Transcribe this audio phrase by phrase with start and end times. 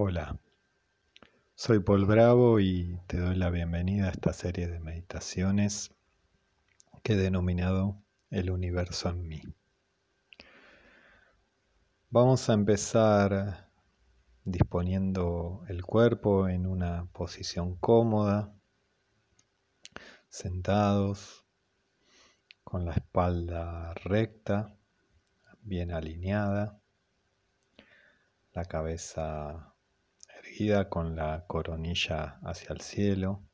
[0.00, 0.38] Hola,
[1.56, 5.92] soy Paul Bravo y te doy la bienvenida a esta serie de meditaciones
[7.02, 9.42] que he denominado El universo en mí.
[12.10, 13.72] Vamos a empezar
[14.44, 18.54] disponiendo el cuerpo en una posición cómoda,
[20.28, 21.44] sentados,
[22.62, 24.76] con la espalda recta,
[25.60, 26.80] bien alineada,
[28.52, 29.74] la cabeza
[30.88, 33.44] con la coronilla hacia el cielo,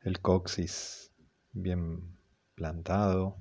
[0.00, 1.12] el coxis
[1.52, 2.16] bien
[2.54, 3.36] plantado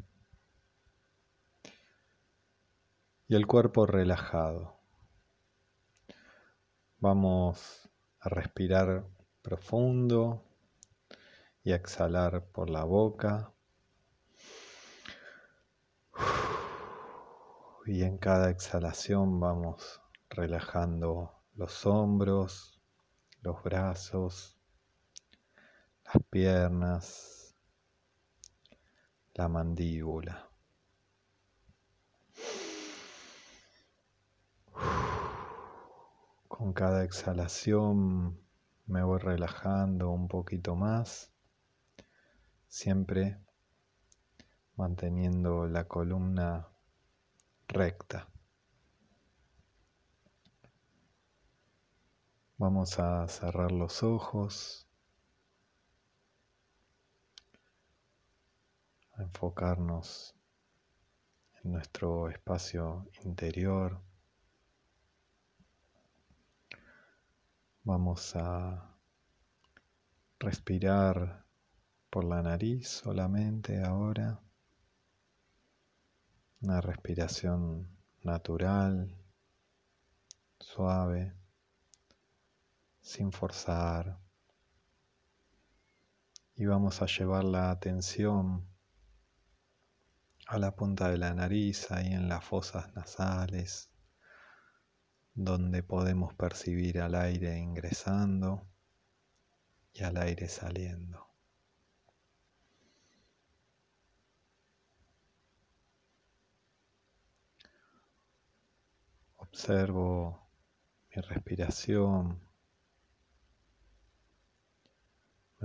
[3.29, 4.81] y el cuerpo relajado.
[6.99, 9.05] Vamos a respirar
[9.41, 10.43] profundo
[11.63, 13.53] y a exhalar por la boca.
[17.85, 22.81] Y en cada exhalación vamos relajando los hombros,
[23.41, 24.59] los brazos,
[26.05, 27.55] las piernas,
[29.33, 30.49] la mandíbula.
[36.47, 38.39] Con cada exhalación
[38.87, 41.31] me voy relajando un poquito más,
[42.67, 43.39] siempre
[44.75, 46.67] manteniendo la columna
[47.67, 48.29] recta.
[52.59, 54.87] Vamos a cerrar los ojos,
[59.13, 60.33] a enfocarnos
[61.63, 64.01] en nuestro espacio interior.
[67.83, 68.97] Vamos a
[70.39, 71.45] respirar
[72.09, 74.39] por la nariz solamente ahora.
[76.61, 77.87] Una respiración
[78.23, 79.15] natural,
[80.59, 81.35] suave
[83.07, 84.19] sin forzar.
[86.55, 88.67] Y vamos a llevar la atención
[90.47, 93.89] a la punta de la nariz, ahí en las fosas nasales,
[95.33, 98.67] donde podemos percibir al aire ingresando
[99.93, 101.25] y al aire saliendo.
[109.37, 110.49] Observo
[111.15, 112.46] mi respiración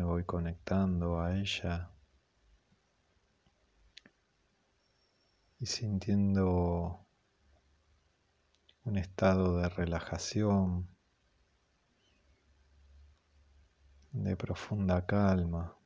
[0.03, 1.89] me voy conectando a ella
[5.61, 7.07] y sintiendo
[8.83, 10.89] un estado de relajación,
[14.11, 15.79] de profunda calma.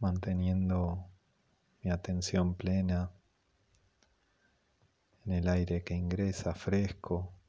[0.00, 1.10] manteniendo
[1.82, 3.12] mi atención plena
[5.26, 7.39] en el aire que ingresa fresco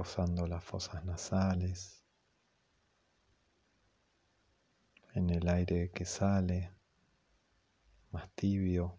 [0.00, 2.02] rozando las fosas nasales,
[5.12, 6.72] en el aire que sale,
[8.10, 8.96] más tibio,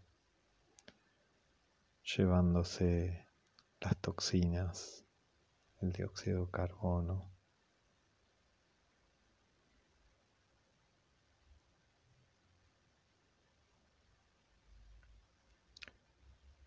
[2.03, 3.25] llevándose
[3.79, 5.03] las toxinas,
[5.79, 7.31] el dióxido de carbono.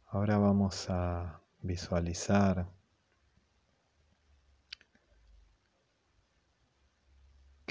[0.06, 2.68] Ahora vamos a visualizar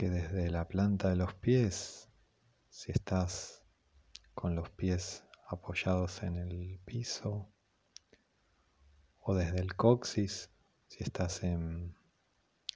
[0.03, 2.09] que desde la planta de los pies,
[2.67, 3.63] si estás
[4.33, 7.49] con los pies apoyados en el piso,
[9.19, 10.49] o desde el coxis,
[10.89, 11.95] si estás en,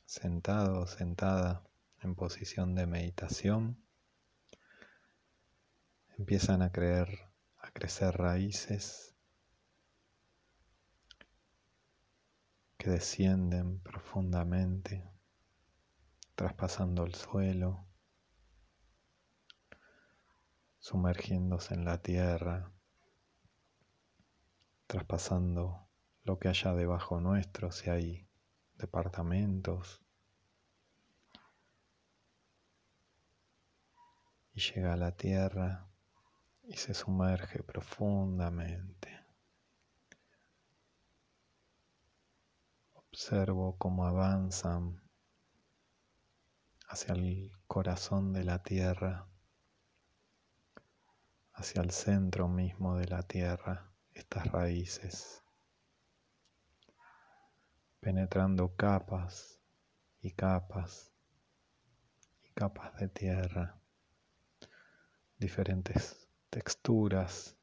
[0.06, 1.68] sentado o sentada
[2.00, 3.78] en posición de meditación,
[6.18, 7.10] empiezan a, creer,
[7.58, 9.14] a crecer raíces
[12.78, 15.17] que descienden profundamente
[16.38, 17.88] traspasando el suelo,
[20.78, 22.72] sumergiéndose en la tierra,
[24.86, 25.90] traspasando
[26.22, 28.30] lo que haya debajo nuestro, si hay
[28.76, 30.04] departamentos,
[34.54, 35.90] y llega a la tierra
[36.62, 39.26] y se sumerge profundamente.
[42.94, 45.07] Observo cómo avanzan
[46.88, 49.28] hacia el corazón de la tierra,
[51.54, 55.44] hacia el centro mismo de la tierra, estas raíces,
[58.00, 59.60] penetrando capas
[60.22, 61.12] y capas
[62.44, 63.80] y capas de tierra,
[65.38, 67.58] diferentes texturas,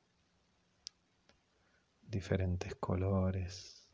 [2.03, 3.88] diferentes colores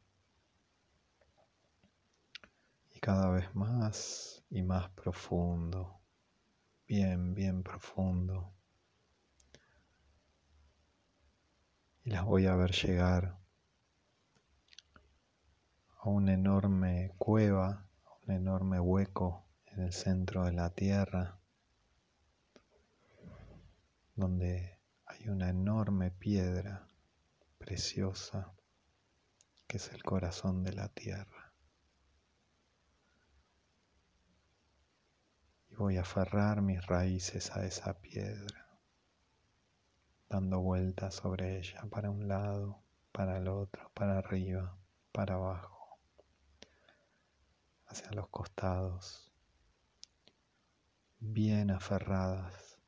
[2.89, 6.00] y cada vez más y más profundo,
[6.87, 8.52] bien, bien profundo.
[12.05, 13.38] Y las voy a ver llegar
[15.99, 17.88] a una enorme cueva,
[18.26, 21.38] un enorme hueco en el centro de la tierra,
[24.14, 26.87] donde hay una enorme piedra
[27.58, 28.52] preciosa
[29.67, 31.52] que es el corazón de la tierra.
[35.69, 38.69] Y voy a aferrar mis raíces a esa piedra,
[40.29, 42.82] dando vueltas sobre ella para un lado,
[43.12, 44.77] para el otro, para arriba,
[45.11, 45.99] para abajo
[47.87, 49.32] hacia los costados,
[51.19, 52.79] bien aferradas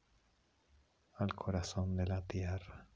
[1.15, 2.89] al corazón de la tierra.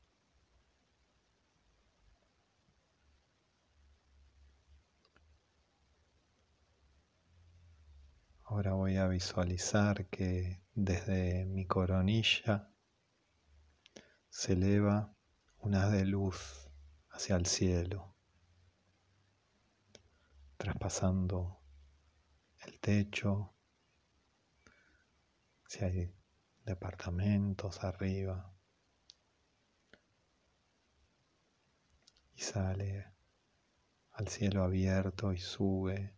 [8.49, 12.71] Ahora voy a visualizar que desde mi coronilla
[14.29, 15.13] se eleva
[15.59, 16.71] una de luz
[17.11, 18.15] hacia el cielo,
[20.57, 21.61] traspasando
[22.65, 23.53] el techo,
[25.67, 26.15] si hay
[26.65, 28.55] departamentos arriba,
[32.37, 33.13] y sale
[34.13, 36.16] al cielo abierto y sube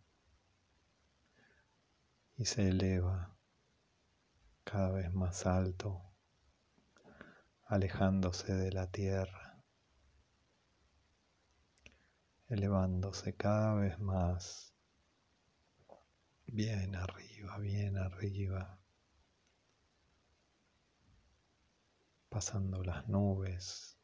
[2.39, 3.37] y se eleva
[4.63, 6.01] cada vez más alto,
[7.67, 9.61] alejándose de la tierra,
[12.49, 14.73] elevándose cada vez más
[16.47, 18.79] bien arriba, bien arriba,
[22.29, 23.97] pasando las nubes.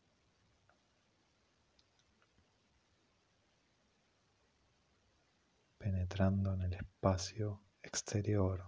[5.78, 7.63] penetrando en el espacio
[7.94, 8.64] exterior,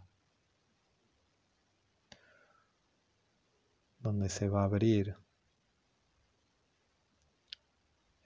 [3.99, 5.17] donde se va a abrir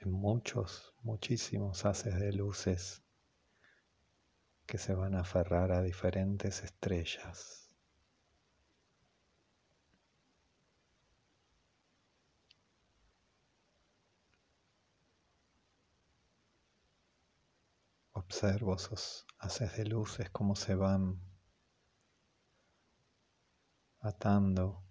[0.00, 3.02] en muchos, muchísimos haces de luces
[4.66, 7.69] que se van a aferrar a diferentes estrellas.
[18.30, 21.20] Observo esos haces de luces cómo se van
[23.98, 24.84] atando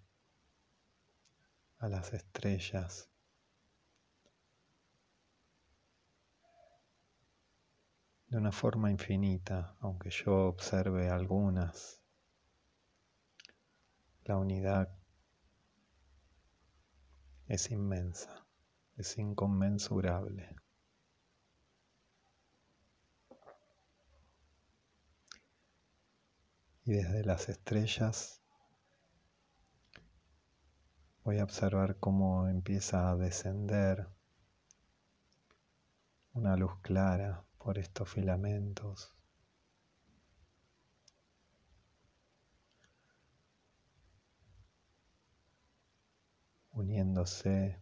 [1.78, 3.08] a las estrellas
[8.28, 12.02] de una forma infinita, aunque yo observe algunas.
[14.24, 14.94] La unidad
[17.46, 18.46] es inmensa,
[18.98, 20.59] es inconmensurable.
[26.90, 28.42] Y desde las estrellas
[31.22, 34.08] voy a observar cómo empieza a descender
[36.32, 39.14] una luz clara por estos filamentos.
[46.72, 47.80] uniéndose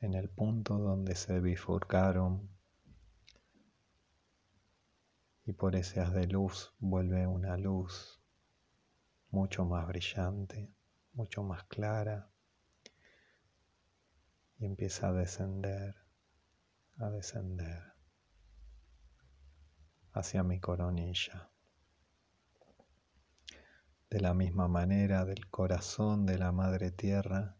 [0.00, 2.55] en el punto donde se bifurcaron
[5.46, 8.20] y por ese haz de luz vuelve una luz
[9.30, 10.68] mucho más brillante,
[11.12, 12.28] mucho más clara
[14.58, 15.94] y empieza a descender
[16.98, 17.92] a descender
[20.12, 21.50] hacia mi coronilla.
[24.10, 27.56] De la misma manera del corazón de la Madre Tierra,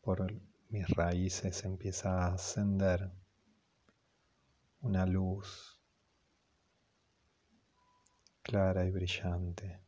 [0.00, 0.32] por
[0.70, 3.12] mis raíces empieza a ascender
[4.80, 5.77] una luz
[8.48, 9.78] clara y brillante.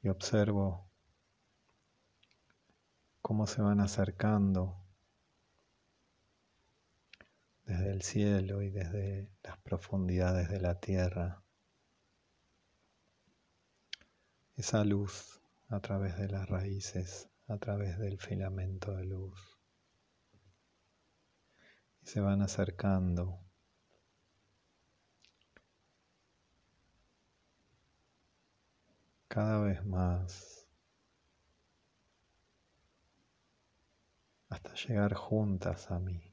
[0.00, 0.88] Y observo
[3.20, 4.80] cómo se van acercando
[7.64, 11.42] desde el cielo y desde las profundidades de la tierra.
[14.54, 19.55] Esa luz a través de las raíces, a través del filamento de luz.
[22.06, 23.40] Se van acercando
[29.26, 30.68] cada vez más
[34.48, 36.32] hasta llegar juntas a mí.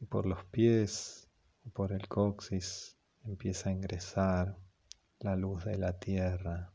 [0.00, 1.30] Y por los pies
[1.72, 4.58] por el coxis empieza a ingresar
[5.18, 6.73] la luz de la tierra.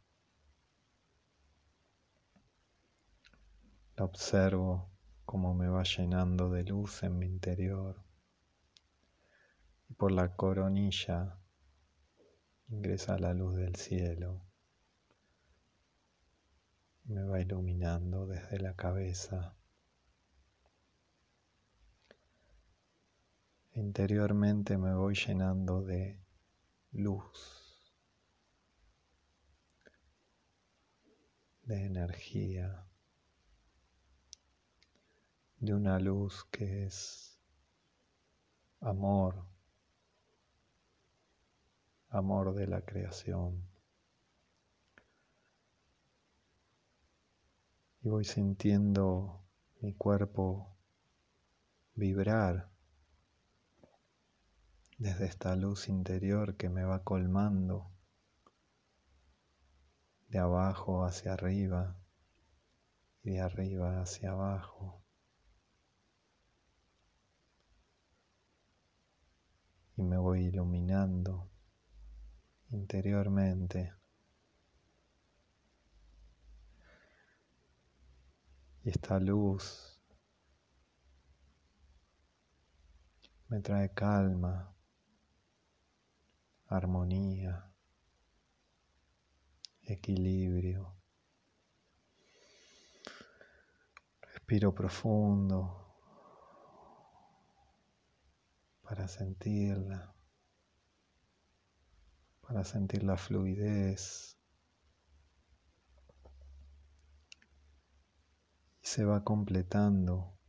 [4.01, 4.89] Observo
[5.25, 8.01] como me va llenando de luz en mi interior.
[9.89, 11.37] Y por la coronilla
[12.69, 14.41] ingresa la luz del cielo.
[17.03, 19.57] Me va iluminando desde la cabeza.
[23.73, 26.21] Interiormente me voy llenando de
[26.93, 27.83] luz,
[31.63, 32.88] de energía,
[35.59, 37.37] de una luz que es
[38.79, 39.43] amor,
[42.09, 43.67] amor de la creación.
[48.01, 49.43] Y voy sintiendo
[49.81, 50.77] mi cuerpo
[51.95, 52.69] vibrar
[54.97, 57.91] desde esta luz interior que me va colmando
[60.29, 61.97] de abajo hacia arriba
[63.23, 65.01] y de arriba hacia abajo.
[69.99, 71.51] Y me voy iluminando
[72.69, 73.93] interiormente.
[78.81, 80.01] Y esta luz
[83.49, 84.73] me trae calma,
[86.67, 87.69] armonía,
[89.83, 90.95] equilibrio.
[94.21, 95.78] Respiro profundo
[98.89, 100.15] para sentirla,
[102.41, 104.35] para sentir la fluidez.
[108.81, 110.39] Y se va completando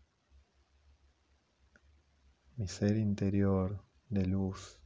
[2.57, 4.81] mi ser interior de luz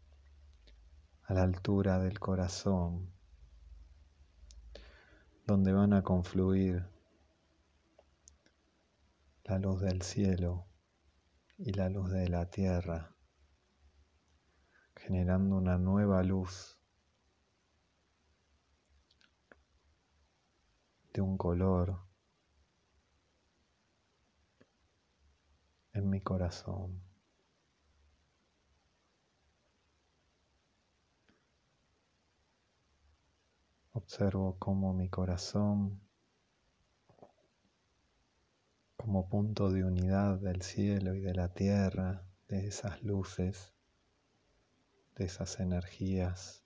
[1.23, 3.14] a la altura del corazón,
[5.46, 6.88] donde van a confluir
[9.44, 10.66] la luz del cielo
[11.56, 13.13] y la luz de la tierra,
[15.06, 16.78] generando una nueva luz
[21.12, 22.00] de un color
[25.92, 27.02] en mi corazón.
[33.92, 36.00] Observo cómo mi corazón,
[38.96, 43.73] como punto de unidad del cielo y de la tierra, de esas luces,
[45.16, 46.64] de esas energías,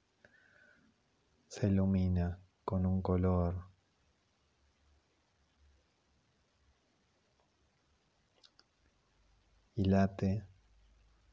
[1.49, 3.69] se ilumina con un color
[9.75, 10.47] y late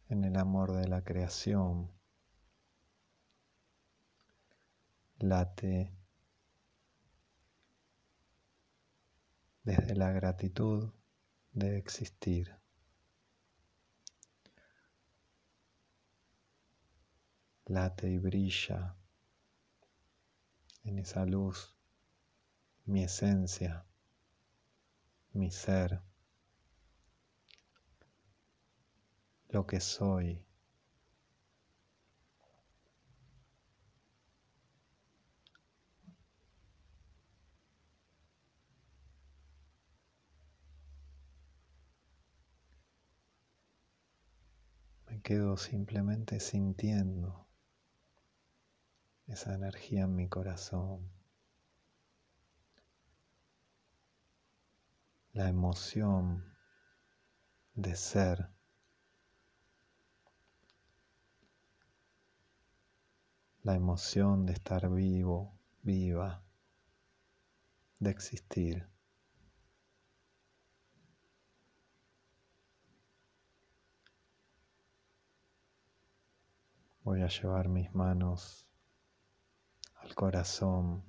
[0.10, 1.92] en el amor de la creación
[5.20, 5.92] late
[9.64, 10.92] desde la gratitud
[11.54, 12.65] de existir.
[17.66, 18.96] Late y brilla
[20.84, 21.76] en esa luz
[22.86, 23.86] mi esencia,
[25.34, 26.02] mi ser,
[29.50, 30.46] lo que soy.
[45.26, 47.45] quedo simplemente sintiendo
[49.28, 51.10] esa energía en mi corazón,
[55.34, 56.56] la emoción
[57.74, 58.50] de ser,
[63.64, 66.44] la emoción de estar vivo, viva,
[68.00, 68.88] de existir.
[77.04, 78.66] Voy a llevar mis manos
[80.06, 81.04] al corazón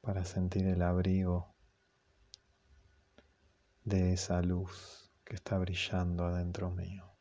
[0.00, 1.54] para sentir el abrigo
[3.84, 7.15] de esa luz que está brillando adentro mío.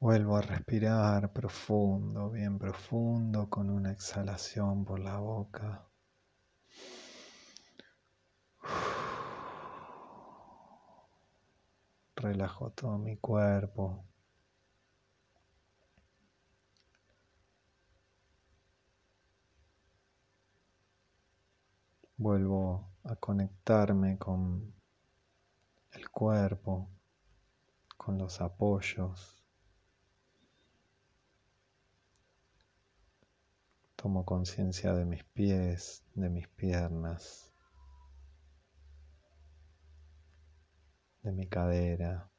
[0.00, 5.88] Vuelvo a respirar profundo, bien profundo, con una exhalación por la boca.
[12.14, 14.04] Relajo todo mi cuerpo.
[22.16, 24.74] Vuelvo a conectarme con
[25.90, 26.88] el cuerpo,
[27.96, 29.37] con los apoyos.
[34.00, 37.52] Tomo conciencia de mis pies, de mis piernas,
[41.24, 42.30] de mi cadera.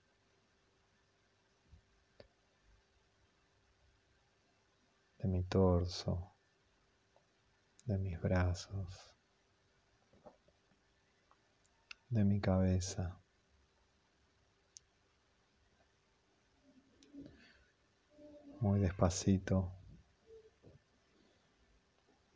[5.18, 6.34] de mi torso,
[7.84, 9.13] de mis brazos,
[12.08, 13.20] de mi cabeza.
[18.62, 19.78] Muy despacito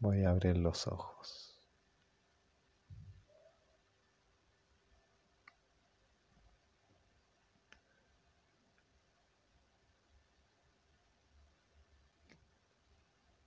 [0.04, 1.58] voy a abrir los ojos.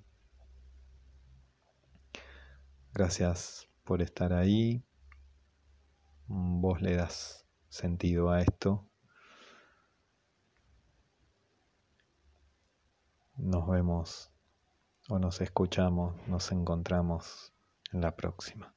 [2.93, 4.85] Gracias por estar ahí.
[6.29, 8.89] Vos le das sentido a esto.
[13.35, 14.31] Nos vemos
[15.09, 17.53] o nos escuchamos, nos encontramos
[17.93, 18.73] en la próxima.